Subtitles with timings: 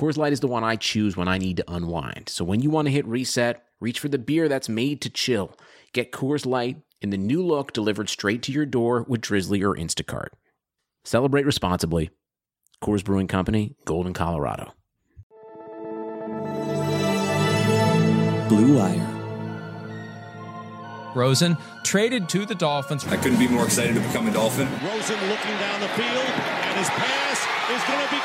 [0.00, 2.30] Coors Light is the one I choose when I need to unwind.
[2.30, 5.54] So when you want to hit reset, reach for the beer that's made to chill.
[5.92, 9.76] Get Coors Light in the new look delivered straight to your door with Drizly or
[9.76, 10.28] Instacart.
[11.04, 12.08] Celebrate responsibly.
[12.82, 14.72] Coors Brewing Company, Golden, Colorado.
[18.48, 19.06] Blue Wire.
[21.14, 23.04] Rosen traded to the Dolphins.
[23.04, 24.66] I couldn't be more excited to become a Dolphin.
[24.82, 28.19] Rosen looking down the field, and his pass is going to be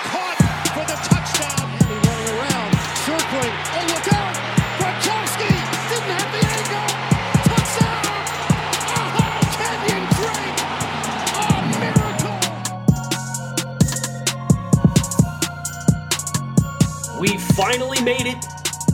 [18.06, 18.46] made it.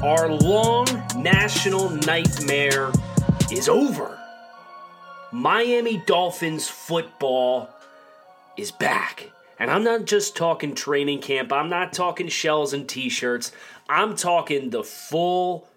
[0.01, 2.93] Our long national nightmare
[3.51, 4.17] is over.
[5.33, 7.69] Miami Dolphins football
[8.55, 9.29] is back.
[9.59, 13.51] And I'm not just talking training camp, I'm not talking shells and t shirts.
[13.89, 15.67] I'm talking the full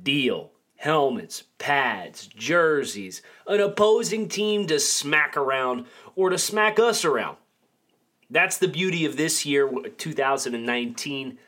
[0.00, 7.38] deal helmets, pads, jerseys, an opposing team to smack around or to smack us around.
[8.28, 11.38] That's the beauty of this year, 2019.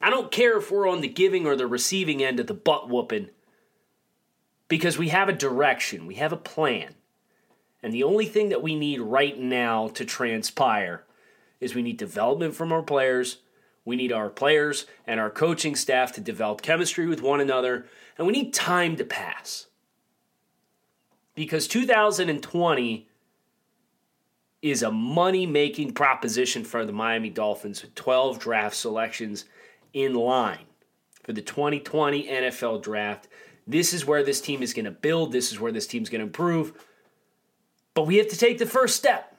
[0.00, 2.88] I don't care if we're on the giving or the receiving end of the butt
[2.88, 3.30] whooping
[4.68, 6.94] because we have a direction, we have a plan.
[7.82, 11.04] And the only thing that we need right now to transpire
[11.60, 13.38] is we need development from our players.
[13.84, 17.86] We need our players and our coaching staff to develop chemistry with one another.
[18.16, 19.66] And we need time to pass.
[21.34, 23.08] Because 2020
[24.60, 29.44] is a money making proposition for the Miami Dolphins with 12 draft selections
[29.92, 30.66] in line
[31.22, 33.28] for the 2020 NFL draft.
[33.66, 35.32] This is where this team is going to build.
[35.32, 36.72] This is where this team's going to improve.
[37.94, 39.36] But we have to take the first step.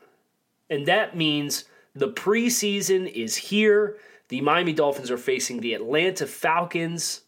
[0.70, 1.66] And that means
[1.96, 3.98] the preseason is here.
[4.28, 7.22] The Miami Dolphins are facing the Atlanta Falcons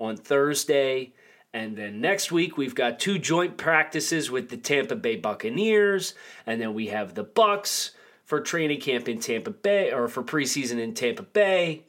[0.00, 1.12] on Thursday.
[1.52, 6.14] And then next week we've got two joint practices with the Tampa Bay Buccaneers,
[6.46, 7.92] and then we have the Bucks
[8.24, 11.82] for training camp in Tampa Bay or for preseason in Tampa Bay.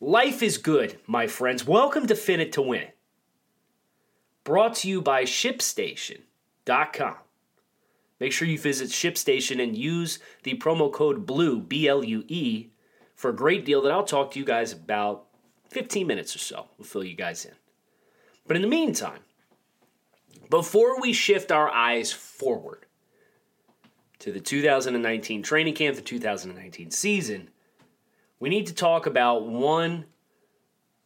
[0.00, 1.66] Life is good, my friends.
[1.66, 2.96] Welcome to Fin It to Win It.
[4.44, 7.14] Brought to you by ShipStation.com.
[8.20, 12.68] Make sure you visit ShipStation and use the promo code BLUE, B L U E,
[13.16, 15.26] for a great deal that I'll talk to you guys about
[15.70, 16.66] 15 minutes or so.
[16.78, 17.54] We'll fill you guys in.
[18.46, 19.22] But in the meantime,
[20.48, 22.86] before we shift our eyes forward
[24.20, 27.50] to the 2019 training camp, the 2019 season,
[28.40, 30.04] we need to talk about one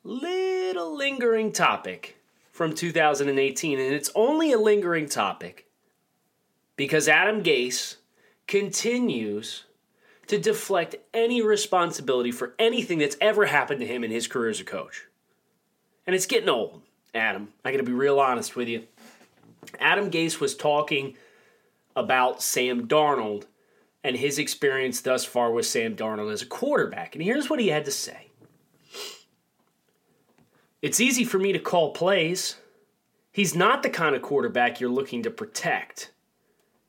[0.04, 2.16] little lingering topic
[2.50, 3.78] from 2018.
[3.78, 5.66] And it's only a lingering topic
[6.76, 7.97] because Adam Gase
[8.47, 9.65] continues
[10.26, 14.60] to deflect any responsibility for anything that's ever happened to him in his career as
[14.60, 15.06] a coach.
[16.06, 16.82] And it's getting old,
[17.14, 17.49] Adam.
[17.64, 18.84] I got to be real honest with you.
[19.78, 21.16] Adam Gase was talking
[21.94, 23.44] about Sam Darnold
[24.04, 27.14] and his experience thus far with Sam Darnold as a quarterback.
[27.14, 28.28] And here's what he had to say
[30.80, 32.56] It's easy for me to call plays.
[33.30, 36.10] He's not the kind of quarterback you're looking to protect.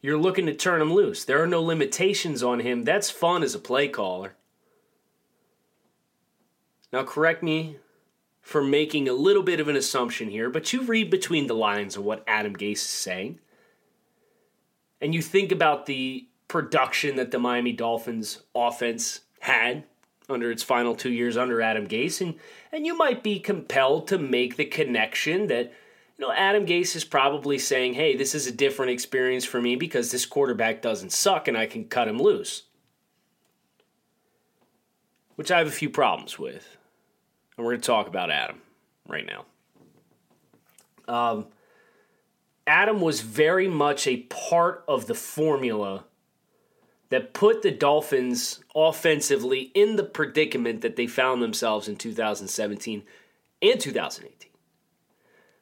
[0.01, 1.23] You're looking to turn him loose.
[1.23, 2.83] There are no limitations on him.
[2.83, 4.35] That's fun as a play caller.
[6.91, 7.77] Now, correct me
[8.41, 11.95] for making a little bit of an assumption here, but you read between the lines
[11.95, 13.39] of what Adam Gase is saying,
[14.99, 19.85] and you think about the production that the Miami Dolphins offense had
[20.29, 22.35] under its final two years under Adam Gase, and,
[22.71, 25.73] and you might be compelled to make the connection that
[26.17, 29.75] you know Adam Gase is probably saying, "Hey, this is a different experience for me
[29.75, 32.63] because this quarterback doesn't suck and I can cut him loose."
[35.35, 36.77] Which I have a few problems with.
[37.57, 38.61] And we're going to talk about Adam
[39.07, 39.45] right now.
[41.07, 41.47] Um,
[42.65, 46.05] Adam was very much a part of the formula
[47.13, 53.03] that put the Dolphins offensively in the predicament that they found themselves in 2017
[53.61, 54.49] and 2018.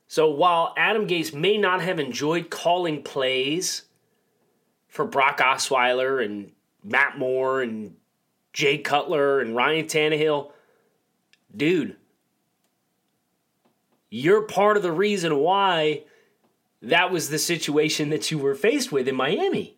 [0.08, 3.82] So while Adam Gase may not have enjoyed calling plays
[4.88, 6.54] for Brock Osweiler and
[6.86, 7.98] Matt Moore and
[8.54, 10.52] Jay Cutler and Ryan Tannehill,
[11.54, 11.98] dude,
[14.10, 16.06] you're part of the reason why
[16.82, 19.76] that was the situation that you were faced with in Miami.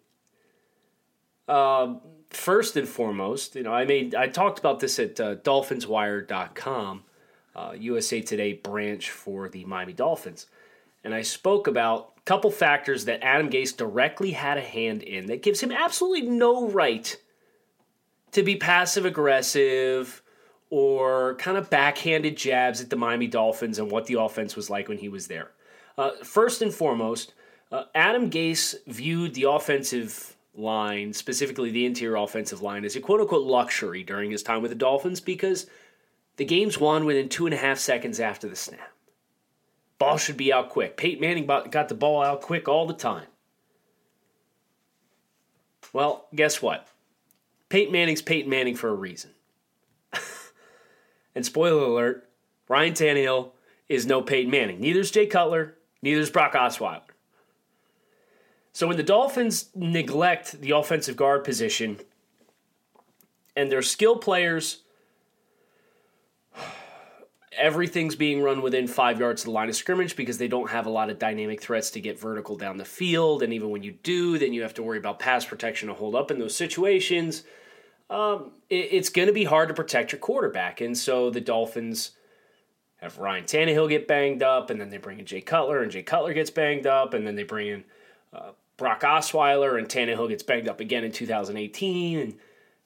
[1.48, 1.96] Uh,
[2.30, 7.04] first and foremost, you know, I made I talked about this at uh, DolphinsWire.com,
[7.56, 10.48] uh, USA Today branch for the Miami Dolphins,
[11.04, 15.28] and I spoke about a couple factors that Adam Gase directly had a hand in
[15.28, 17.16] that gives him absolutely no right
[18.32, 20.22] to be passive aggressive
[20.70, 24.88] or kind of backhanded jabs at the Miami Dolphins and what the offense was like
[24.88, 25.52] when he was there.
[26.00, 27.34] Uh, first and foremost,
[27.72, 33.22] uh, Adam Gase viewed the offensive line, specifically the interior offensive line, as a quote
[33.22, 35.68] unquote luxury during his time with the Dolphins because
[36.38, 38.92] the game's won within two and a half seconds after the snap.
[40.00, 40.98] Ball should be out quick.
[40.98, 43.28] Peyton Manning got the ball out quick all the time.
[45.94, 46.88] Well, guess what?
[47.70, 49.32] Peyton Manning's Peyton Manning for a reason.
[51.36, 52.30] And spoiler alert,
[52.68, 53.52] Ryan Tannehill
[53.90, 54.80] is no Peyton Manning.
[54.80, 57.02] Neither is Jay Cutler, neither is Brock Osweiler.
[58.74, 62.00] So when the Dolphins neglect the offensive guard position
[63.56, 64.80] and their skill players,
[67.58, 70.88] everything's being run within five yards of the line of scrimmage because they don't have
[70.88, 73.44] a lot of dynamic threats to get vertical down the field.
[73.44, 76.16] And even when you do, then you have to worry about pass protection to hold
[76.16, 77.44] up in those situations
[78.10, 80.82] um, it, it's going to be hard to protect your quarterback.
[80.82, 82.12] And so the Dolphins
[82.98, 86.04] have Ryan Tannehill get banged up, and then they bring in Jay Cutler, and Jay
[86.04, 87.84] Cutler gets banged up, and then they bring in
[88.32, 92.20] uh, Brock Osweiler, and Tannehill gets banged up again in 2018.
[92.20, 92.36] And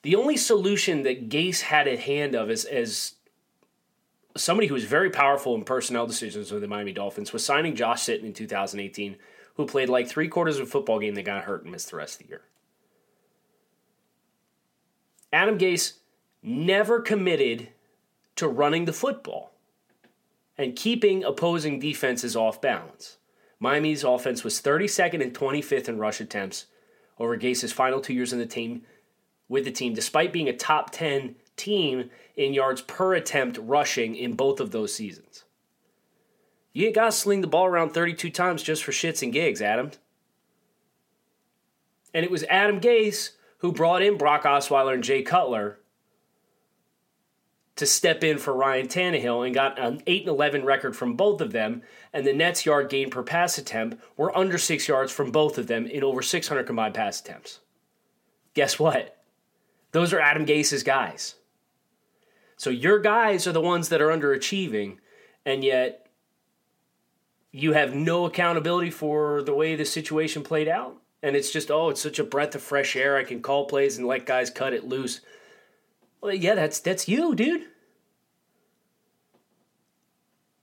[0.02, 3.16] the only solution that Gase had at hand of as, as
[4.36, 8.04] somebody who was very powerful in personnel decisions with the Miami Dolphins was signing Josh
[8.04, 9.16] Sitton in 2018,
[9.56, 11.98] who played like three quarters of a football game that got hurt and missed the
[11.98, 12.42] rest of the year.
[15.34, 15.94] Adam Gase
[16.42, 17.70] never committed
[18.36, 19.52] to running the football
[20.58, 23.18] and keeping opposing defenses off balance.
[23.60, 26.66] Miami's offense was 32nd and 25th in rush attempts
[27.20, 28.84] over Gase's final two years in the team
[29.50, 34.34] with the team, despite being a top 10 team in yards per attempt rushing in
[34.34, 35.44] both of those seasons.
[36.74, 39.62] You ain't got to sling the ball around 32 times just for shits and gigs,
[39.62, 39.92] Adam.
[42.14, 45.80] And it was Adam Gase who brought in Brock Osweiler and Jay Cutler
[47.78, 51.42] to step in for Ryan Tannehill and got an 8 and 11 record from both
[51.42, 51.84] of them.
[52.18, 55.68] And the Nets' yard gain per pass attempt were under six yards from both of
[55.68, 57.60] them in over 600 combined pass attempts.
[58.56, 59.24] Guess what?
[59.92, 61.36] Those are Adam Gase's guys.
[62.56, 64.98] So your guys are the ones that are underachieving,
[65.46, 66.08] and yet
[67.52, 71.90] you have no accountability for the way the situation played out and it's just oh
[71.90, 74.74] it's such a breath of fresh air i can call plays and let guys cut
[74.74, 75.22] it loose
[76.22, 77.66] well yeah that's that's you dude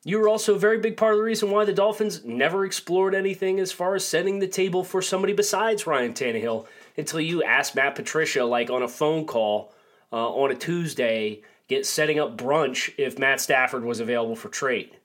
[0.04, 3.14] you were also a very big part of the reason why the Dolphins never explored
[3.14, 6.66] anything as far as setting the table for somebody besides Ryan Tannehill
[6.98, 9.72] until you asked Matt Patricia, like on a phone call
[10.12, 14.98] uh, on a Tuesday, get setting up brunch if Matt Stafford was available for trade.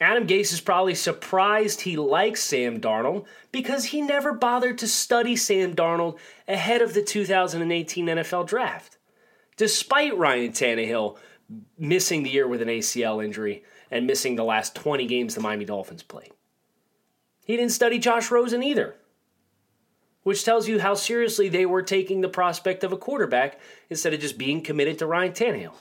[0.00, 5.34] Adam Gase is probably surprised he likes Sam Darnold because he never bothered to study
[5.34, 8.96] Sam Darnold ahead of the 2018 NFL draft.
[9.56, 11.16] Despite Ryan Tannehill
[11.78, 15.64] missing the year with an ACL injury and missing the last 20 games the Miami
[15.64, 16.32] Dolphins played.
[17.44, 18.94] He didn't study Josh Rosen either,
[20.22, 24.20] which tells you how seriously they were taking the prospect of a quarterback instead of
[24.20, 25.74] just being committed to Ryan Tannehill.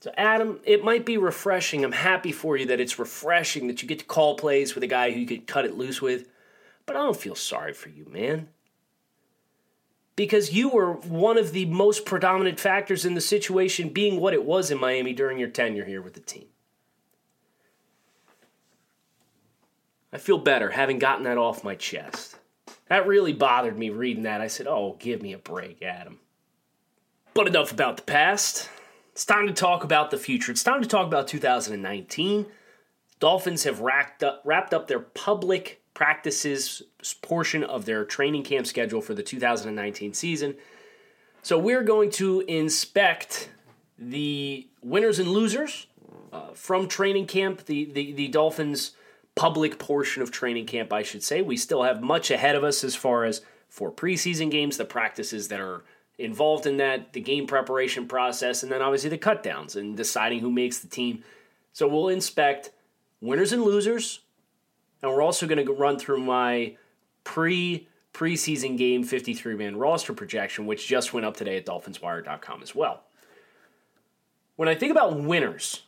[0.00, 1.84] So, Adam, it might be refreshing.
[1.84, 4.88] I'm happy for you that it's refreshing that you get to call plays with a
[4.88, 6.28] guy who you could cut it loose with.
[6.84, 8.48] But I don't feel sorry for you, man.
[10.16, 14.44] Because you were one of the most predominant factors in the situation being what it
[14.44, 16.46] was in Miami during your tenure here with the team.
[20.12, 22.36] I feel better having gotten that off my chest.
[22.88, 24.40] That really bothered me reading that.
[24.40, 26.18] I said, oh, give me a break, Adam.
[27.34, 28.70] But enough about the past.
[29.12, 30.52] It's time to talk about the future.
[30.52, 32.46] It's time to talk about 2019.
[33.18, 36.82] Dolphins have wrapped up, wrapped up their public practices
[37.14, 40.54] portion of their training camp schedule for the 2019 season.
[41.42, 43.50] So we're going to inspect
[43.98, 45.86] the winners and losers
[46.32, 48.92] uh, from training camp, the, the, the Dolphins'
[49.34, 51.42] public portion of training camp, I should say.
[51.42, 55.48] We still have much ahead of us as far as for preseason games, the practices
[55.48, 55.84] that are
[56.18, 60.50] involved in that, the game preparation process, and then obviously the cutdowns and deciding who
[60.50, 61.22] makes the team.
[61.72, 62.70] So we'll inspect
[63.20, 64.20] winners and losers,
[65.02, 66.76] and we're also going to run through my
[67.26, 72.74] pre preseason game 53 man roster projection, which just went up today at dolphinswire.com as
[72.74, 73.02] well.
[74.54, 75.82] when I think about winners,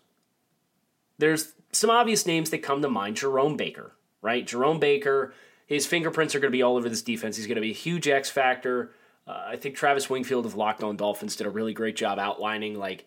[1.16, 3.16] there's some obvious names that come to mind.
[3.16, 4.46] Jerome Baker, right?
[4.46, 5.32] Jerome Baker,
[5.64, 7.36] his fingerprints are going to be all over this defense.
[7.36, 8.90] He's going to be a huge X factor.
[9.26, 12.78] Uh, I think Travis Wingfield of Locked On Dolphins did a really great job outlining
[12.78, 13.06] like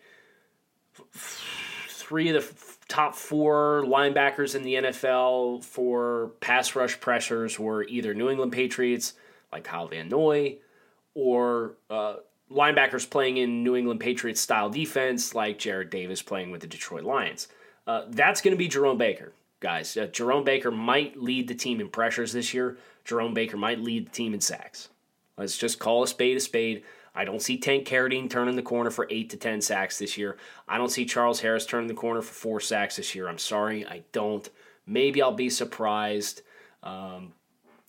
[1.12, 2.40] three of the
[2.92, 9.14] top four linebackers in the NFL for pass rush pressures were either New England Patriots,
[9.50, 10.58] like Kyle Van Noy,
[11.14, 12.16] or uh,
[12.50, 17.04] linebackers playing in New England Patriots style defense, like Jarrad Davis playing with the Detroit
[17.04, 17.48] Lions.
[17.86, 19.96] Uh, that's going to be Jerome Baker, guys.
[19.96, 22.76] Uh, Jerome Baker might lead the team in pressures this year.
[23.06, 24.90] Jerome Baker might lead the team in sacks.
[25.38, 26.82] Let's just call a spade a spade.
[27.14, 30.36] I don't see Tank Carradine turning the corner for eight to ten sacks this year.
[30.66, 33.28] I don't see Charles Harris turning the corner for four sacks this year.
[33.28, 34.48] I'm sorry, I don't.
[34.86, 36.42] Maybe I'll be surprised.
[36.82, 37.34] Um,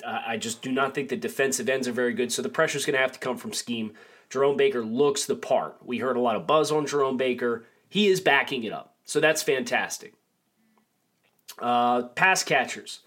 [0.05, 2.85] I just do not think the defensive ends are very good, so the pressure is
[2.85, 3.93] going to have to come from scheme.
[4.29, 5.77] Jerome Baker looks the part.
[5.83, 7.65] We heard a lot of buzz on Jerome Baker.
[7.87, 10.15] He is backing it up, so that's fantastic.
[11.59, 13.01] Uh, pass catchers.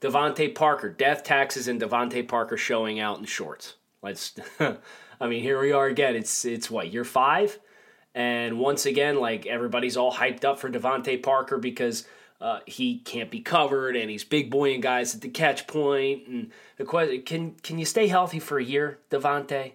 [0.00, 3.74] DeVante Parker, death taxes, and DeVante Parker showing out in shorts.
[4.02, 4.34] Let's,
[5.20, 6.16] I mean, here we are again.
[6.16, 7.58] It's it's what year five,
[8.14, 12.06] and once again, like everybody's all hyped up for DeVante Parker because
[12.40, 16.26] uh, he can't be covered and he's big boy and guys at the catch point.
[16.26, 19.72] And the question, can can you stay healthy for a year, DeVante?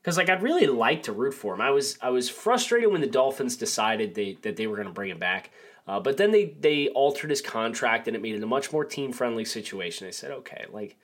[0.00, 1.60] Because like I'd really like to root for him.
[1.60, 4.94] I was I was frustrated when the Dolphins decided they that they were going to
[4.94, 5.50] bring him back.
[5.88, 8.84] Uh, but then they they altered his contract and it made it a much more
[8.84, 10.06] team friendly situation.
[10.06, 10.96] I said, okay, like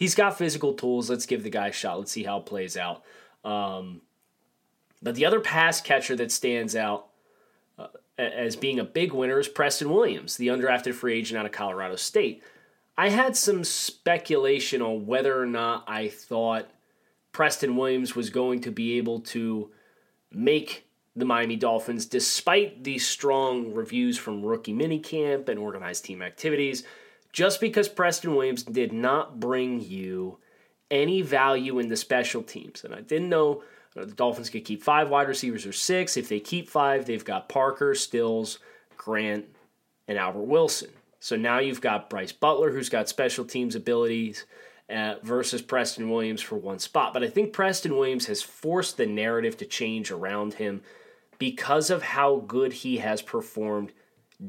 [0.00, 1.08] he's got physical tools.
[1.08, 1.98] Let's give the guy a shot.
[1.98, 3.04] Let's see how it plays out.
[3.44, 4.00] Um,
[5.00, 7.06] but the other pass catcher that stands out
[7.78, 7.86] uh,
[8.18, 11.94] as being a big winner is Preston Williams, the undrafted free agent out of Colorado
[11.96, 12.42] State.
[12.98, 16.68] I had some speculation on whether or not I thought
[17.32, 19.70] Preston Williams was going to be able to
[20.32, 26.84] make the Miami Dolphins, despite the strong reviews from rookie minicamp and organized team activities
[27.32, 30.38] just because Preston Williams did not bring you
[30.90, 32.84] any value in the special teams.
[32.84, 33.62] And I didn't know
[33.94, 36.16] the Dolphins could keep five wide receivers or six.
[36.16, 38.58] If they keep five, they've got Parker, Stills,
[38.96, 39.46] Grant,
[40.08, 40.90] and Albert Wilson.
[41.20, 44.46] So now you've got Brice Butler, who's got special teams abilities,
[44.88, 47.12] uh, versus Preston Williams for one spot.
[47.12, 50.82] But I think Preston Williams has forced the narrative to change around him
[51.38, 53.92] because of how good he has performed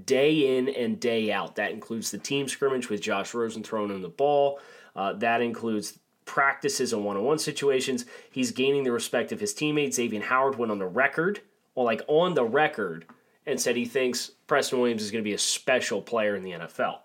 [0.05, 1.55] day in and day out.
[1.55, 4.60] That includes the team scrimmage with Josh Rosen throwing him the ball.
[4.95, 8.05] Uh, that includes practices and one-on-one situations.
[8.31, 9.98] He's gaining the respect of his teammates.
[9.98, 11.41] Xavier Howard went on the record,
[11.75, 13.05] or like on the record,
[13.45, 16.51] and said he thinks Preston Williams is going to be a special player in the
[16.51, 17.00] NFL.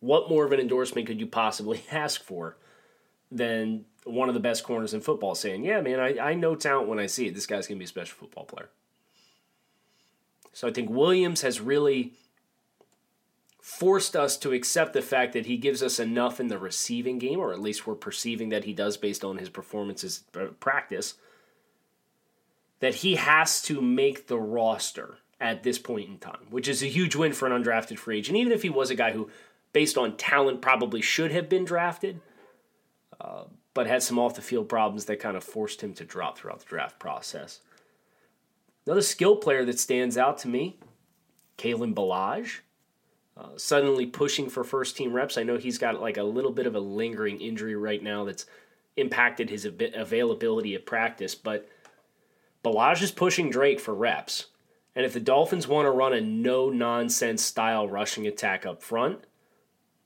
[0.00, 2.56] What more of an endorsement could you possibly ask for
[3.30, 6.88] than one of the best corners in football saying, Yeah, man, I, I know talent
[6.88, 7.34] when I see it.
[7.34, 8.68] This guy's going to be a special football player.
[10.52, 12.12] So I think Williams has really
[13.60, 17.38] forced us to accept the fact that he gives us enough in the receiving game,
[17.38, 20.24] or at least we're perceiving that he does based on his performances
[20.58, 21.14] practice,
[22.80, 26.86] that he has to make the roster at this point in time, which is a
[26.86, 28.36] huge win for an undrafted free agent.
[28.36, 29.30] Even if he was a guy who,
[29.72, 32.20] based on talent, probably should have been drafted,
[33.20, 33.44] uh,
[33.74, 36.58] but had some off the field problems that kind of forced him to drop throughout
[36.58, 37.60] the draft process.
[38.86, 40.78] Another skill player that stands out to me,
[41.58, 42.60] Kalen Ballage.
[43.36, 45.38] Uh, suddenly pushing for first team reps.
[45.38, 48.44] I know he's got like a little bit of a lingering injury right now that's
[48.96, 51.66] impacted his availability at practice, but
[52.62, 54.46] Ballage is pushing Drake for reps.
[54.94, 59.20] And if the Dolphins want to run a no nonsense style rushing attack up front,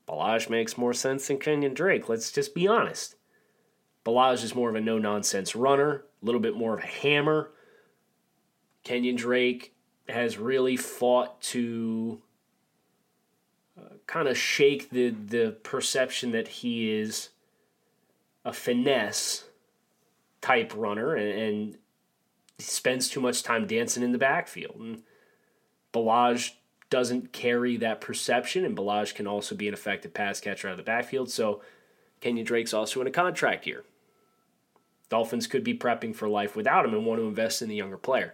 [0.07, 2.07] Ballage makes more sense than Kenyon Drake.
[2.07, 3.15] Let's just be honest.
[4.05, 7.51] Ballage is more of a no nonsense runner, a little bit more of a hammer,
[8.87, 9.73] Kenyon Drake
[10.07, 12.21] has really fought to
[13.77, 17.27] uh, kind of shake the the perception that he is
[18.45, 19.43] a finesse
[20.39, 21.77] type runner and, and
[22.59, 24.77] spends too much time dancing in the backfield.
[24.79, 25.03] And
[25.93, 26.51] Ballage
[26.89, 30.77] doesn't carry that perception, and Ballage can also be an effective pass catcher out of
[30.77, 31.29] the backfield.
[31.29, 31.61] So
[32.21, 33.83] Kenyon Drake's also in a contract year.
[35.09, 37.97] Dolphins could be prepping for life without him and want to invest in the younger
[37.97, 38.33] player.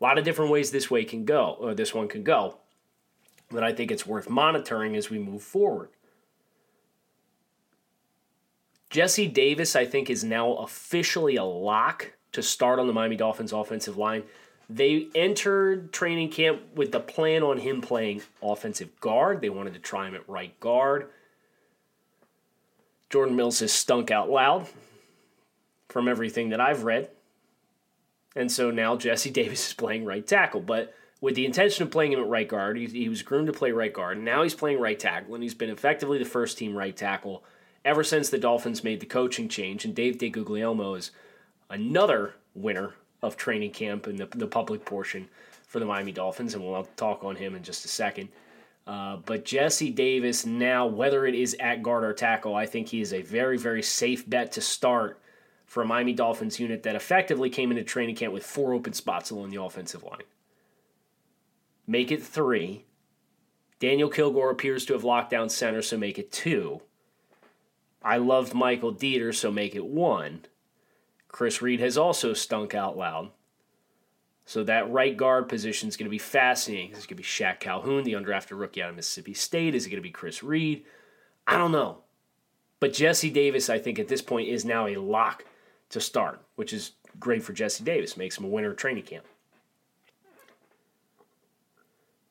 [0.00, 2.58] A lot of different ways this way can go, or this one can go,
[3.50, 5.88] that I think it's worth monitoring as we move forward.
[8.90, 13.52] Jesse Davis, I think, is now officially a lock to start on the Miami Dolphins
[13.52, 14.22] offensive line.
[14.70, 19.40] They entered training camp with the plan on him playing offensive guard.
[19.40, 21.08] They wanted to try him at right guard.
[23.10, 24.66] Jordan Mills has stunk out loud
[25.88, 27.10] from everything that I've read.
[28.38, 30.60] And so now Jesse Davis is playing right tackle.
[30.60, 33.52] But with the intention of playing him at right guard, he, he was groomed to
[33.52, 34.16] play right guard.
[34.16, 37.42] And now he's playing right tackle, and he's been effectively the first team right tackle
[37.84, 39.84] ever since the Dolphins made the coaching change.
[39.84, 41.10] And Dave DeGuglielmo is
[41.68, 45.28] another winner of training camp in the, the public portion
[45.66, 48.28] for the Miami Dolphins, and we'll talk on him in just a second.
[48.86, 53.02] Uh, but Jesse Davis now, whether it is at guard or tackle, I think he
[53.02, 55.20] is a very, very safe bet to start
[55.68, 59.30] for a Miami Dolphins unit that effectively came into training camp with four open spots
[59.30, 60.22] along the offensive line.
[61.86, 62.86] Make it three.
[63.78, 66.80] Daniel Kilgore appears to have locked down center, so make it two.
[68.02, 70.46] I loved Michael Deiter, so make it one.
[71.28, 73.30] Chris Reed has also stunk out loud.
[74.46, 76.92] So that right guard position is going to be fascinating.
[76.92, 79.74] Is it going to be Shaq Calhoun, the undrafted rookie out of Mississippi State?
[79.74, 80.86] Is it going to be Chris Reed?
[81.46, 81.98] I don't know.
[82.80, 85.44] But Jesse Davis, I think at this point, is now a lock
[85.90, 88.16] to start, which is great for Jesse Davis.
[88.16, 89.24] Makes him a winner training camp.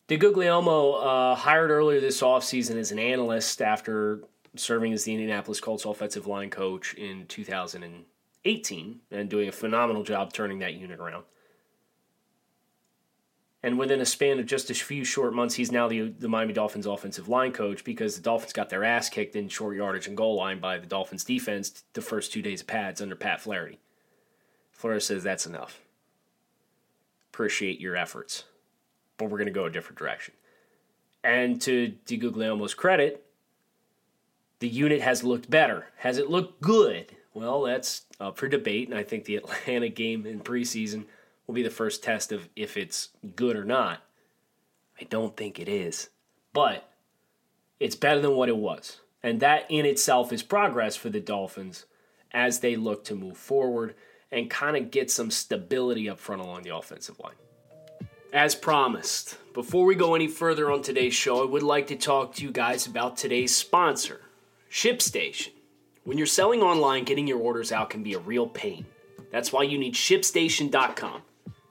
[0.07, 4.21] DeGuglielmo uh, hired earlier this offseason as an analyst after
[4.55, 10.31] serving as the Indianapolis Colts offensive line coach in 2018 and doing a phenomenal job
[10.31, 11.25] turning that unit around.
[13.67, 16.53] And within a span of just a few short months, he's now the, the Miami
[16.53, 20.15] Dolphins offensive line coach because the Dolphins got their ass kicked in short yardage and
[20.15, 23.77] goal line by the Dolphins defense the first two days of pads under Pat Flaherty.
[24.71, 25.81] Flores says that's enough.
[27.33, 28.45] Appreciate your efforts,
[29.17, 30.33] but we're going to go a different direction.
[31.25, 33.25] And to DeGuglielmo's credit,
[34.59, 35.87] the unit has looked better.
[35.97, 37.17] Has it looked good?
[37.33, 41.03] Well, that's up for debate, and I think the Atlanta game in preseason
[41.47, 44.03] will be the first test of if it's good or not.
[44.99, 46.09] I don't think it is,
[46.53, 46.91] but
[47.79, 48.99] it's better than what it was.
[49.23, 51.85] And that in itself is progress for the Dolphins
[52.31, 53.95] as they look to move forward
[54.31, 57.35] and kind of get some stability up front along the offensive line.
[58.33, 62.35] As promised, before we go any further on today's show, I would like to talk
[62.35, 64.21] to you guys about today's sponsor,
[64.69, 65.53] ShipStation.
[66.03, 68.85] When you're selling online, getting your orders out can be a real pain.
[69.31, 71.21] That's why you need ShipStation.com.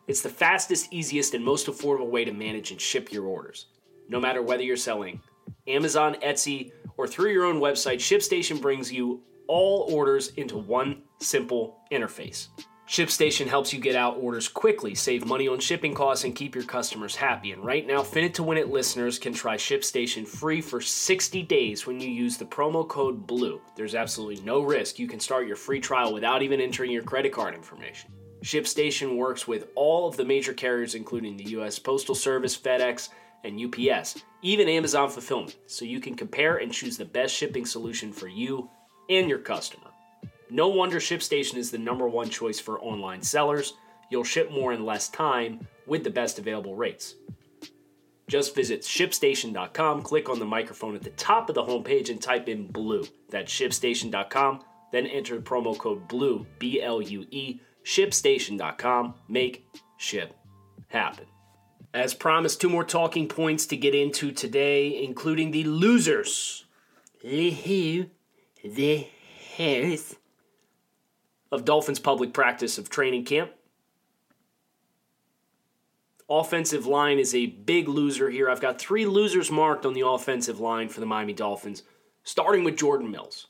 [0.07, 3.67] It's the fastest, easiest, and most affordable way to manage and ship your orders.
[4.09, 5.21] No matter whether you're selling
[5.67, 11.81] Amazon, Etsy, or through your own website, ShipStation brings you all orders into one simple
[11.91, 12.49] interface.
[12.89, 16.63] ShipStation helps you get out orders quickly, save money on shipping costs, and keep your
[16.63, 17.51] customers happy.
[17.51, 21.43] And right now, Fin It to Win It listeners can try ShipStation free for 60
[21.43, 23.61] days when you use the promo code BLUE.
[23.75, 25.01] There's absolutely no risk.
[25.01, 28.13] You can start your free trial without even entering your credit card information.
[28.47, 31.81] ShipStation works with all of the major carriers, including the U.S.
[31.81, 33.09] Postal Service, FedEx,
[33.43, 38.13] and UPS, even Amazon Fulfillment, so you can compare and choose the best shipping solution
[38.13, 38.71] for you
[39.11, 39.91] and your customer.
[40.49, 43.75] No wonder ShipStation is the number one choice for online sellers.
[44.13, 47.17] You'll ship more in less time with the best available rates.
[48.29, 52.49] Just visit shipstation.com, click on the microphone at the top of the homepage, and type
[52.49, 53.09] in BLUE.
[53.29, 54.61] That's shipstation.com.
[54.93, 59.15] Then enter promo code BLUE, B L U E, shipstation.com.
[59.29, 59.65] Make
[59.97, 60.37] ship
[60.89, 61.27] happen.
[61.95, 66.67] As promised, two more talking points to get into today, including the losers.
[67.23, 68.07] The who,
[68.63, 69.07] the
[69.57, 70.17] who's
[71.51, 73.53] of Dolphins public practice of training camp.
[76.29, 78.51] Offensive line is a big loser here.
[78.51, 81.85] I've got three losers marked on the offensive line for the Miami Dolphins,
[82.25, 83.47] starting with Jordan Mills.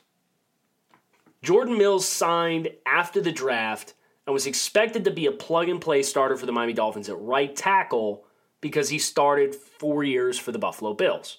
[1.42, 3.94] Jordan Mills signed after the draft
[4.26, 7.20] and was expected to be a plug and play starter for the Miami Dolphins at
[7.20, 8.24] right tackle
[8.60, 11.38] because he started four years for the Buffalo Bills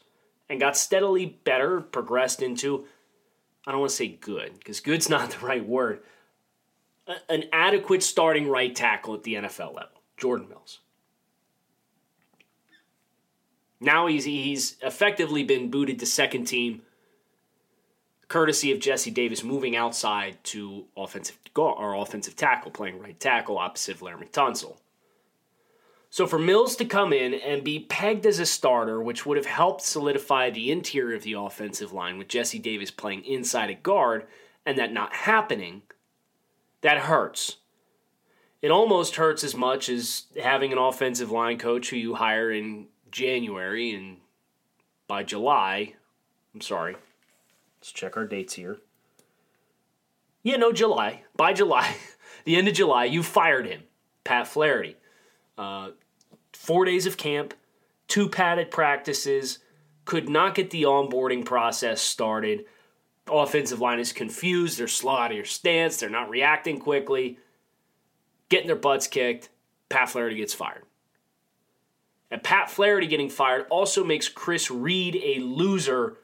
[0.50, 2.86] and got steadily better, progressed into,
[3.66, 6.02] I don't want to say good, because good's not the right word,
[7.30, 10.80] an adequate starting right tackle at the NFL level, Jordan Mills.
[13.80, 16.82] Now he's he's effectively been booted to second team,
[18.28, 23.98] courtesy of Jesse Davis moving outside to offensive or offensive tackle, playing right tackle opposite
[23.98, 24.78] Laremy Tunsil.
[26.10, 29.46] So for Mills to come in and be pegged as a starter, which would have
[29.46, 34.26] helped solidify the interior of the offensive line with Jesse Davis playing inside at guard,
[34.66, 35.82] and that not happening,
[36.82, 37.58] that hurts.
[38.62, 42.88] It almost hurts as much as having an offensive line coach who you hire in
[43.12, 44.18] January and
[45.08, 45.94] by July,
[46.54, 46.96] I'm sorry,
[47.88, 48.80] let's check our dates here.
[50.44, 51.22] Yeah, no, July.
[51.38, 51.96] By July,
[52.44, 53.84] the end of July, you fired him,
[54.26, 54.98] Pat Flaherty.
[55.58, 55.92] Uh,
[56.52, 57.54] four days of camp,
[58.10, 59.60] two padded practices,
[60.04, 62.66] could not get the onboarding process started.
[63.32, 64.78] Offensive line is confused.
[64.78, 65.98] They're slow out of your stance.
[65.98, 67.40] They're not reacting quickly.
[68.50, 69.48] getting their butts kicked.
[69.88, 70.84] Pat Flaherty gets fired.
[72.30, 76.18] And Pat Flaherty getting fired also makes Chris Reed a loser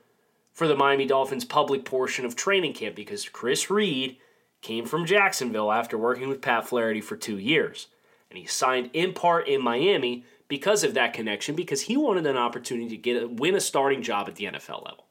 [0.54, 4.18] for the Miami Dolphins public portion of training camp because Chris Reed
[4.62, 7.88] came from Jacksonville after working with Pat Flaherty for two years.
[8.30, 12.38] And he signed in part in Miami because of that connection, because he wanted an
[12.38, 15.06] opportunity to get a, win a starting job at the NFL level.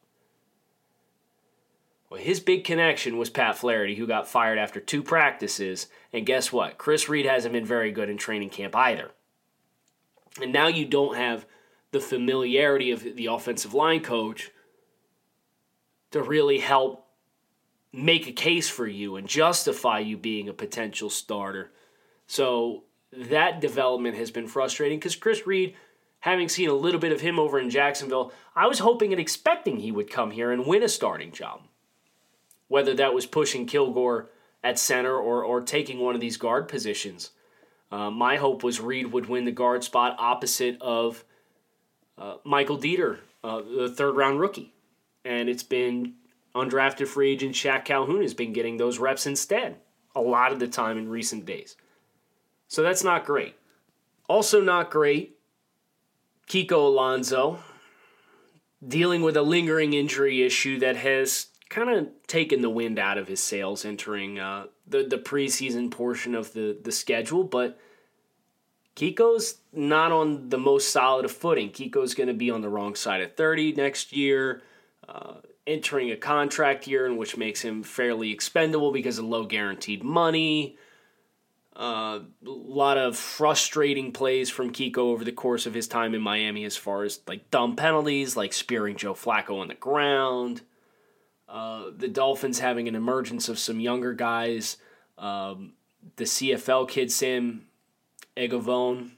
[2.09, 5.87] Well, his big connection was Pat Flaherty, who got fired after two practices.
[6.13, 6.77] And guess what?
[6.77, 9.11] Chris Reed hasn't been very good in training camp either.
[10.41, 11.45] And now you don't have
[11.91, 14.51] the familiarity of the offensive line coach
[16.13, 17.07] to really help
[17.91, 21.71] make a case for you and justify you being a potential starter.
[22.27, 25.75] So that development has been frustrating because Chris Reed,
[26.19, 29.77] having seen a little bit of him over in Jacksonville, I was hoping and expecting
[29.77, 31.61] he would come here and win a starting job.
[32.67, 34.29] Whether that was pushing Kilgore
[34.63, 37.31] at center or, or taking one of these guard positions.
[37.91, 41.23] Uh, my hope was Reed would win the guard spot opposite of
[42.17, 44.73] uh, Michael Deiter, uh, the third round rookie.
[45.25, 46.15] And it's been
[46.55, 49.77] undrafted free agent Shaq Calhoun has been getting those reps instead
[50.15, 51.75] a lot of the time in recent days.
[52.67, 53.55] So that's not great.
[54.29, 55.37] Also, not great,
[56.47, 57.59] Kiko Alonso
[58.85, 63.27] dealing with a lingering injury issue that has kind of taken the wind out of
[63.27, 67.43] his sails entering uh, the, the preseason portion of the, the schedule.
[67.43, 67.79] But
[68.95, 71.69] Kiko's not on the most solid of footing.
[71.69, 74.61] Kiko's going to be on the wrong side of 30 next year.
[75.13, 75.35] Uh,
[75.67, 80.75] entering a contract year in which makes him fairly expendable because of low guaranteed money.
[81.75, 86.21] A uh, lot of frustrating plays from Kiko over the course of his time in
[86.21, 90.61] Miami, as far as like dumb penalties, like spearing Joe Flacco on the ground.
[91.47, 94.77] Uh, the Dolphins having an emergence of some younger guys.
[95.19, 95.73] Um,
[96.15, 97.67] the CFL kid Sam
[98.35, 99.11] Eguavoen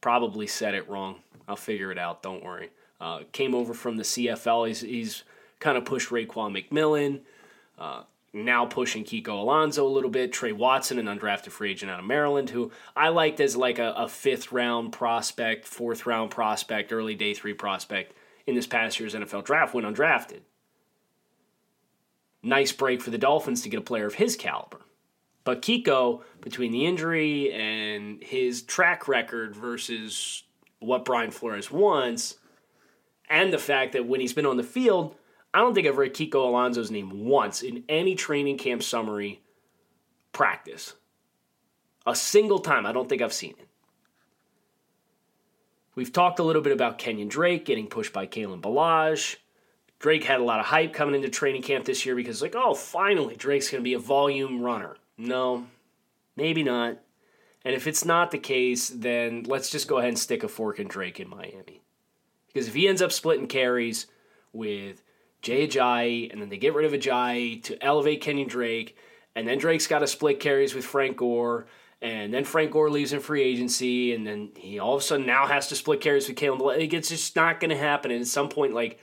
[0.00, 1.16] probably said it wrong.
[1.48, 2.22] I'll figure it out.
[2.22, 2.70] Don't worry.
[3.00, 4.68] Uh, came over from the CFL.
[4.68, 5.24] He's, he's
[5.60, 7.20] kind of pushed Raekwon McMillan.
[7.78, 8.02] Uh,
[8.32, 10.32] now pushing Kiko Alonso a little bit.
[10.32, 13.92] Trey Watson, an undrafted free agent out of Maryland, who I liked as like a,
[13.96, 18.12] a fifth round prospect, fourth round prospect, early day three prospect
[18.46, 20.40] in this past year's NFL draft when undrafted.
[22.42, 24.80] Nice break for the Dolphins to get a player of his caliber.
[25.44, 30.42] But Kiko, between the injury and his track record versus
[30.80, 32.36] what Brian Flores wants,
[33.28, 35.16] and the fact that when he's been on the field,
[35.52, 39.40] I don't think I've read Kiko Alonso's name once in any training camp summary
[40.32, 40.94] practice.
[42.06, 43.68] A single time, I don't think I've seen it.
[45.94, 49.36] We've talked a little bit about Kenyon Drake getting pushed by Kalen Ballage.
[50.00, 52.74] Drake had a lot of hype coming into training camp this year because, like, oh,
[52.74, 54.96] finally, Drake's going to be a volume runner.
[55.16, 55.66] No,
[56.36, 56.98] maybe not.
[57.64, 60.80] And if it's not the case, then let's just go ahead and stick a fork
[60.80, 61.83] in Drake in Miami.
[62.54, 64.06] Because if he ends up splitting carries
[64.52, 65.02] with
[65.42, 68.96] Jay Ajayi, and then they get rid of Ajayi to elevate Kenyon Drake,
[69.34, 71.66] and then Drake's got to split carries with Frank Gore,
[72.00, 75.26] and then Frank Gore leaves in free agency, and then he all of a sudden
[75.26, 76.92] now has to split carries with Kalen Ballage.
[76.92, 78.10] It's just not going to happen.
[78.10, 79.00] And at some point, like,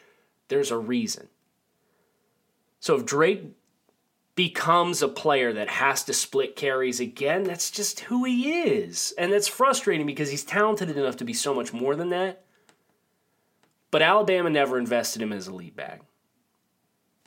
[0.48, 1.28] there's a reason.
[2.80, 3.44] So if Drake
[4.36, 9.14] becomes a player that has to split carries again, that's just who he is.
[9.18, 12.46] And that's frustrating because he's talented enough to be so much more than that.
[13.92, 16.02] But Alabama never invested him as a lead back.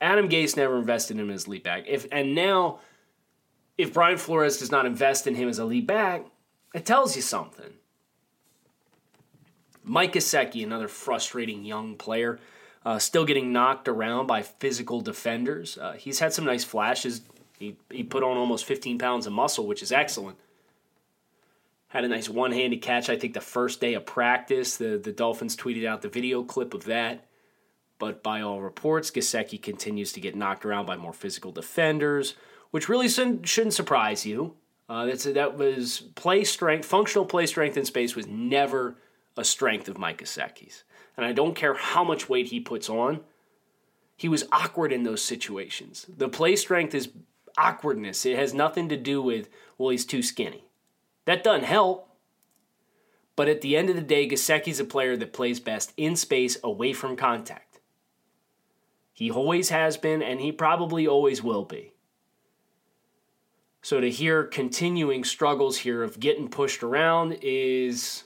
[0.01, 1.85] Adam Gase never invested him as a lead back.
[1.87, 2.81] If and now,
[3.79, 6.25] if Brian Flores does not invest in him as a lead back,
[6.75, 7.75] it tells you something.
[9.83, 12.41] Mike Gesicki, another frustrating young player,
[12.85, 15.79] uh, still getting knocked around by physical defenders.
[15.79, 17.21] Uh, he's had some nice flashes.
[17.59, 20.39] He, he put on almost 15 pounds of muscle, which is excellent.
[21.95, 24.77] Had a nice one handed catch, I think, the first day of practice.
[24.77, 27.25] The, the Dolphins tweeted out the video clip of that.
[28.01, 32.35] But by all reports, Gesicki continues to get knocked around by more physical defenders,
[32.73, 34.57] which really shouldn't surprise you.
[34.89, 38.97] Uh, that's, that was play strength, functional play strength in space was never
[39.37, 40.83] a strength of Mike Gesicki's,
[41.17, 43.21] And I don't care how much weight he puts on,
[44.17, 46.07] he was awkward in those situations.
[46.09, 47.11] The play strength is
[47.57, 48.27] awkwardness.
[48.27, 50.65] It has nothing to do with, well, he's too skinny.
[51.25, 52.09] That doesn't help.
[53.37, 56.57] But at the end of the day, Gesicki's a player that plays best in space
[56.63, 57.81] away from contact.
[59.13, 61.93] He always has been, and he probably always will be.
[63.83, 68.25] So to hear continuing struggles here of getting pushed around is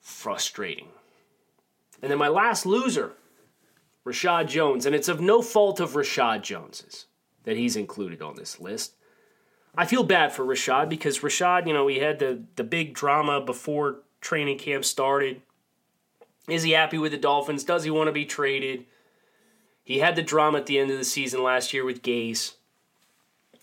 [0.00, 0.88] frustrating.
[2.02, 3.12] And then my last loser,
[4.04, 7.06] Reshad Jones, and it's of no fault of Reshad Jones's
[7.44, 8.96] that he's included on this list.
[9.74, 13.40] I feel bad for Reshad because Reshad, you know, we had the the big drama
[13.40, 15.42] before training camp started.
[16.48, 17.64] Is he happy with the Dolphins?
[17.64, 18.86] Does he want to be traded?
[19.84, 22.54] He had the drama at the end of the season last year with Gase.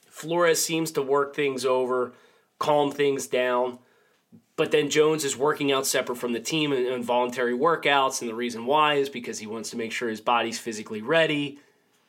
[0.10, 2.14] Flores seems to work things over,
[2.60, 3.80] calm things down.
[4.56, 8.36] But then Jones is working out separate from the team and involuntary workouts, and the
[8.36, 11.60] reason why is because he wants to make sure his body's physically ready,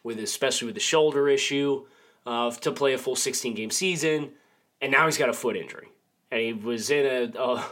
[0.03, 1.85] with especially with the shoulder issue,
[2.29, 4.33] uh, to play a full 16 game season.
[4.81, 5.89] And now he's got a foot injury,
[6.31, 7.67] and he was in a a,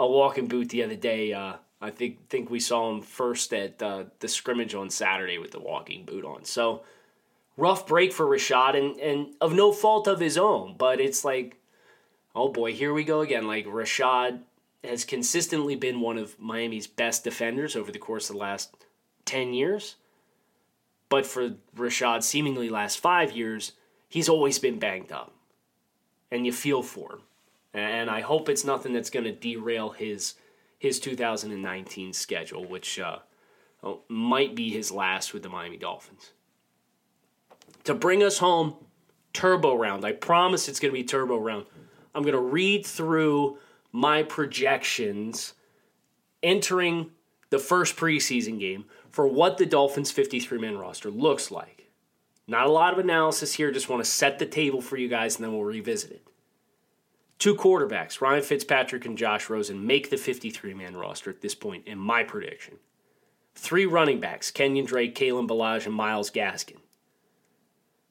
[0.00, 1.32] a walking boot the other day.
[1.32, 5.52] Uh, I think think we saw him first at uh, the scrimmage on Saturday with
[5.52, 6.44] the walking boot on.
[6.44, 6.82] So
[7.56, 11.56] rough break for Reshad, and and of no fault of his own, but it's like
[12.34, 13.46] oh boy, here we go again.
[13.46, 14.40] Like Reshad
[14.84, 18.74] has consistently been one of Miami's best defenders over the course of the last
[19.26, 19.96] 10 years.
[21.08, 23.72] But for Reshad, seemingly last five years,
[24.10, 25.32] he's always been banged up.
[26.30, 27.20] And you feel for him.
[27.72, 30.34] And I hope it's nothing that's going to derail his
[30.78, 33.18] his 2019 schedule, which uh,
[34.08, 36.30] might be his last with the Miami Dolphins.
[37.84, 38.76] To bring us home,
[39.34, 40.06] turbo round.
[40.06, 41.66] I promise it's going to be turbo round.
[42.14, 43.58] I'm going to read through
[43.92, 45.52] my projections
[46.42, 47.10] entering
[47.50, 51.79] the first preseason game for what the Dolphins 53 man roster looks like.
[52.50, 55.36] Not a lot of analysis here, just want to set the table for you guys
[55.36, 56.26] and then we'll revisit it.
[57.38, 61.86] Two quarterbacks, Ryan Fitzpatrick and Josh Rosen, make the 53 man roster at this point,
[61.86, 62.78] in my prediction.
[63.54, 66.78] Three running backs, Kenyon Drake, Kalen Ballage, and Myles Gaskin.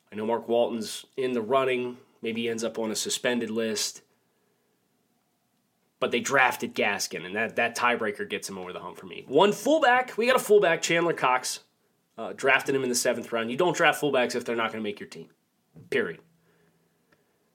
[0.10, 1.98] I know Mark Walton's in the running.
[2.22, 4.04] Maybe he ends up on a suspended list.
[6.00, 9.26] But they drafted Gaskin, and that, that tiebreaker gets him over the hump for me.
[9.28, 11.60] One fullback, we got a fullback, Chandler Cox.
[12.20, 13.50] Uh, drafted him in the seventh round.
[13.50, 15.30] You don't draft fullbacks if they're not going to make your team.
[15.90, 16.20] Period.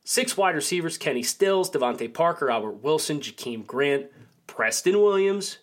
[0.05, 4.07] Six wide receivers Kenny Stills, DeVante Parker, Albert Wilson, Jakeem Grant,
[4.47, 5.59] Preston Williams,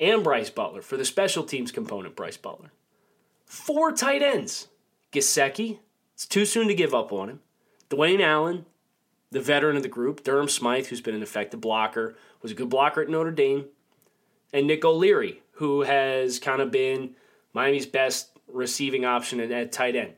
[0.00, 0.82] and Brice Butler.
[0.82, 2.72] For the special teams component, Brice Butler.
[3.44, 4.66] Four tight ends
[5.12, 5.78] Gesicki,
[6.14, 7.40] it's too soon to give up on him.
[7.90, 8.66] Dwayne Allen,
[9.30, 12.70] the veteran of the group, Durham Smythe, who's been an effective blocker, was a good
[12.70, 13.66] blocker at Notre Dame,
[14.52, 17.14] and Nick O'Leary, who has kind of been
[17.56, 20.12] Miami's best receiving option at, tight end.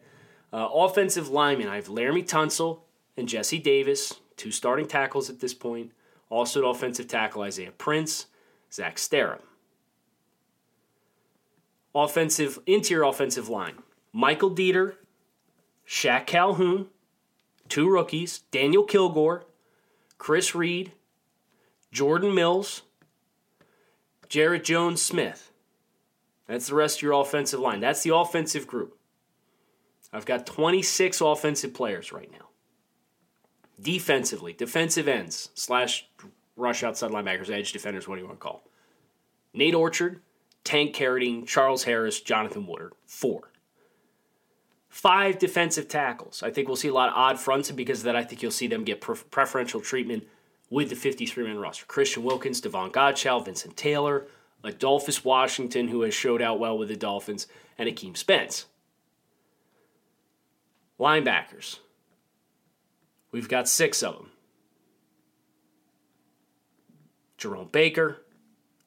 [0.53, 2.81] Uh, offensive linemen, I have Laremy Tunsil
[3.17, 5.93] and Jesse Davis, two starting tackles at this point.
[6.31, 8.27] Also at offensive tackle, Isaiah Prince,
[8.73, 9.39] Zach Sterup.
[11.95, 13.75] Offensive, interior offensive line,
[14.13, 14.97] Michael Deiter,
[15.87, 16.89] Shaq Calhoun,
[17.69, 19.45] two rookies Daniel Kilgore,
[20.19, 20.91] Chris Reed,
[21.93, 22.83] Jordan Mills,
[24.29, 25.53] Jaryd Jones Smith.
[26.49, 27.81] That's the rest of your offensive line.
[27.81, 28.99] That's the offensive group.
[30.13, 32.49] I've got 26 offensive players right now.
[33.81, 36.09] Defensively, defensive ends slash
[36.57, 38.65] rush outside linebackers, edge defenders, what do you want to call?
[39.55, 40.21] Nate Orchard,
[40.65, 42.95] Tank Carradine, Charles Harris, Jonathan Woodard.
[43.07, 43.53] Four
[44.89, 46.43] five defensive tackles.
[46.43, 48.43] I think we'll see a lot of odd fronts, and because of that, I think
[48.43, 50.27] you'll see them get preferential treatment
[50.71, 51.87] with the 53 man roster.
[51.87, 54.27] Christian Wilkins, Davon Godchaux, Vincent Taylor,
[54.65, 58.67] Adolphus Washington, who has showed out well with the Dolphins, and Akeem Spence.
[60.99, 61.79] Linebackers.
[63.31, 64.31] We've got six of them
[67.37, 68.23] Jerome Baker,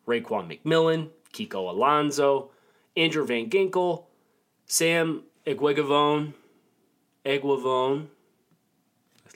[0.05, 2.51] Raekwon McMillan, Kiko Alonso,
[2.97, 4.05] Andrew Van Ginkel,
[4.65, 6.33] Sam Eguavoen,
[7.25, 8.07] Eguavoen.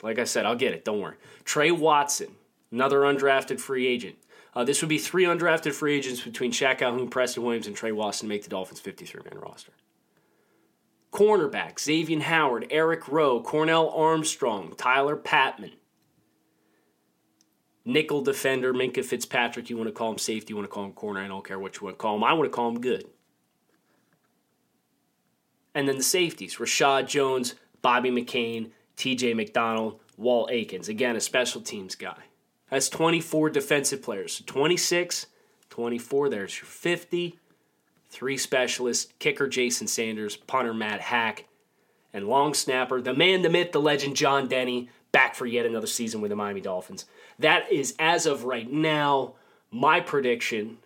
[0.04, 0.84] Like I said, I'll get it.
[0.84, 1.15] Don't worry.
[1.45, 2.36] Trey Watson,
[2.71, 4.17] another undrafted free agent.
[4.56, 7.91] Uh, this would be three undrafted free agents between Shaq Calhoun, Preston Williams, and Trey
[7.91, 9.74] Watson to make the Dolphins' 53 man roster.
[11.12, 15.74] Cornerback Xavier Howard, Eric Rowe, Cornell Armstrong, Tyler Patmon.
[17.84, 19.70] Nickel defender, Minkah Fitzpatrick.
[19.70, 21.22] You want to call him safety, you want to call him corner.
[21.22, 22.24] I don't care what you want to call him.
[22.24, 23.06] I want to call him good.
[25.74, 30.89] And then the safeties Reshad Jones, Bobby McCain, TJ McDonald, Walt Aikens.
[30.89, 32.24] Again, a special teams guy.
[32.69, 34.34] That's 24 defensive players.
[34.34, 35.28] So 26,
[35.69, 37.39] 24, there's your 50.
[38.10, 41.45] Three specialists kicker Jason Sanders, punter Matt Haack,
[42.13, 45.88] and long snapper, the man, the myth, the legend, John Denney, back for yet another
[45.88, 47.06] season with the Miami Dolphins.
[47.39, 49.34] That is, as of right now,
[49.69, 50.78] my prediction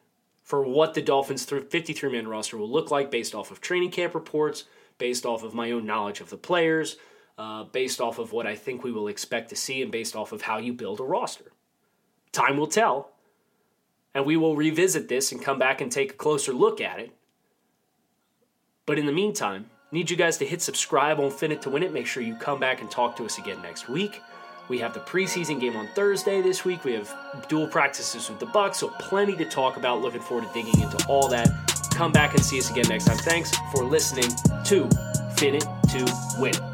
[0.44, 4.16] for what the Dolphins' 53 man roster will look like based off of training camp
[4.16, 4.64] reports,
[4.98, 6.98] based off of my own knowledge of the players,
[7.38, 10.32] uh, based off of what I think we will expect to see, and based off
[10.32, 11.52] of how you build a roster.
[12.32, 13.12] Time will tell,
[14.14, 17.12] and we will revisit this and come back and take a closer look at it.
[18.86, 21.84] But in the meantime, need you guys to hit subscribe on Fin It to Win
[21.84, 21.94] It.
[21.94, 24.22] Make sure you come back and talk to us again next week.
[24.68, 26.84] We have the preseason game on Thursday this week.
[26.84, 27.12] We have
[27.48, 30.02] dual practices with the Bucks, so plenty to talk about.
[30.02, 31.50] Looking forward to digging into all that.
[31.92, 33.18] Come back and see us again next time.
[33.18, 34.30] Thanks for listening
[34.66, 34.88] to
[35.38, 36.69] Fin It to Win It.